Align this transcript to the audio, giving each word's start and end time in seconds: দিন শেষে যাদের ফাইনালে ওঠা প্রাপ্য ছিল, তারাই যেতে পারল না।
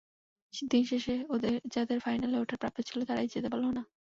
দিন 0.53 0.83
শেষে 0.85 1.15
যাদের 1.73 1.97
ফাইনালে 1.99 2.37
ওঠা 2.39 2.55
প্রাপ্য 2.61 2.77
ছিল, 2.87 2.99
তারাই 3.05 3.31
যেতে 3.33 3.47
পারল 3.51 3.65
না। 3.69 3.83